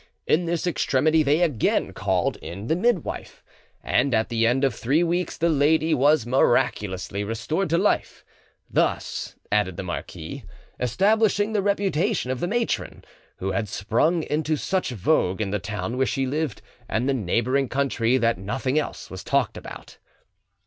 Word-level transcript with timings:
In 0.25 0.45
this 0.45 0.65
extremity 0.65 1.21
they 1.21 1.43
again 1.43 1.93
called 1.93 2.37
in 2.37 2.65
the 2.65 2.75
midwife, 2.75 3.43
and 3.83 4.15
at 4.15 4.29
the 4.29 4.47
end 4.47 4.63
of 4.63 4.73
three 4.73 5.03
weeks 5.03 5.37
the 5.37 5.47
lady 5.47 5.93
was 5.93 6.25
miraculously 6.25 7.23
restored 7.23 7.69
to 7.69 7.77
life, 7.77 8.25
thus, 8.67 9.35
added 9.51 9.77
the 9.77 9.83
marquis, 9.83 10.43
establishing 10.79 11.53
the 11.53 11.61
reputation 11.61 12.31
of 12.31 12.39
the 12.39 12.47
matron, 12.47 13.05
who 13.37 13.51
had 13.51 13.69
sprung 13.69 14.23
into 14.23 14.57
such 14.57 14.89
vogue 14.89 15.39
in 15.39 15.51
the 15.51 15.59
town 15.59 15.97
where 15.97 16.07
she 16.07 16.25
lived 16.25 16.63
and 16.89 17.07
the 17.07 17.13
neighbouring 17.13 17.69
country 17.69 18.17
that 18.17 18.39
nothing 18.39 18.79
else 18.79 19.11
was 19.11 19.23
talked 19.23 19.55
about. 19.55 19.99